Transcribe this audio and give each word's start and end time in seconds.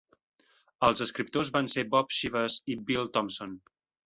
Els 0.87 1.03
escriptors 1.05 1.51
van 1.57 1.69
ser 1.75 1.83
Bob 1.93 2.17
Shives 2.21 2.59
i 2.75 2.79
Bill 2.89 3.13
Thompson. 3.19 3.55